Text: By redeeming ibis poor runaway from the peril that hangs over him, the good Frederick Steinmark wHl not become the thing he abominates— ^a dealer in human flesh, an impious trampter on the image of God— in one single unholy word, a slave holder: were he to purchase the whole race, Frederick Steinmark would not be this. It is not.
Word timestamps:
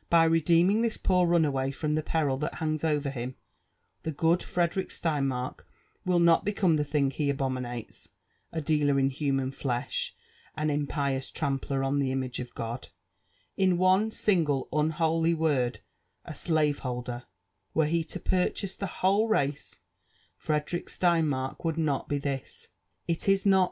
By 0.08 0.24
redeeming 0.24 0.78
ibis 0.78 0.96
poor 0.96 1.26
runaway 1.26 1.70
from 1.70 1.92
the 1.96 2.02
peril 2.02 2.38
that 2.38 2.54
hangs 2.54 2.82
over 2.82 3.10
him, 3.10 3.34
the 4.04 4.10
good 4.10 4.42
Frederick 4.42 4.88
Steinmark 4.88 5.64
wHl 6.06 6.22
not 6.22 6.46
become 6.46 6.76
the 6.76 6.82
thing 6.84 7.10
he 7.10 7.28
abominates— 7.28 8.08
^a 8.54 8.64
dealer 8.64 8.98
in 8.98 9.10
human 9.10 9.50
flesh, 9.52 10.14
an 10.56 10.70
impious 10.70 11.30
trampter 11.30 11.84
on 11.84 11.98
the 11.98 12.10
image 12.10 12.40
of 12.40 12.54
God— 12.54 12.88
in 13.64 13.76
one 13.76 14.10
single 14.10 14.66
unholy 14.72 15.34
word, 15.34 15.80
a 16.24 16.32
slave 16.34 16.78
holder: 16.78 17.24
were 17.74 17.84
he 17.84 18.02
to 18.02 18.18
purchase 18.18 18.74
the 18.74 18.86
whole 18.86 19.28
race, 19.28 19.80
Frederick 20.38 20.86
Steinmark 20.88 21.66
would 21.66 21.76
not 21.76 22.08
be 22.08 22.16
this. 22.16 22.68
It 23.06 23.28
is 23.28 23.44
not. 23.44 23.70